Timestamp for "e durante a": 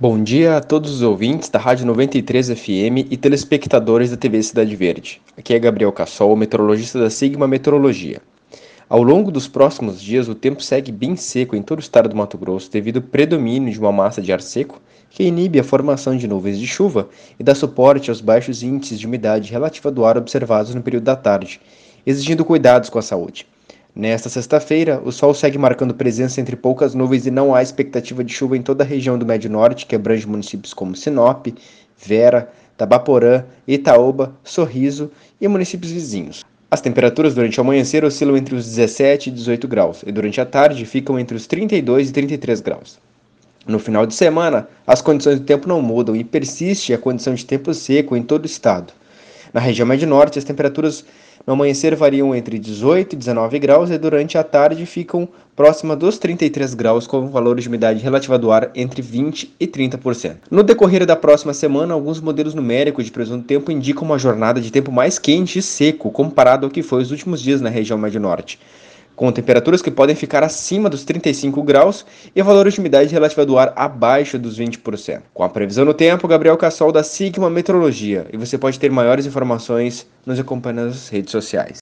40.06-40.46, 53.88-54.44